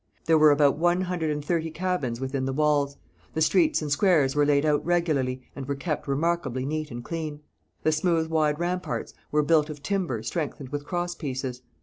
[0.25, 2.97] There were about one hundred and thirty cabins within the walls;
[3.35, 7.41] the streets and squares were laid out regularly and were kept remarkably neat and clean.
[7.83, 11.61] The smooth, wide ramparts were built of timber strengthened with cross pieces.